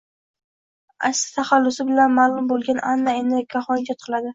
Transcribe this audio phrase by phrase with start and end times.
[1.09, 4.27] Asti taxallusi bilan ma’lum bo‘lgan Anna endi yakkaxon ijod qiladi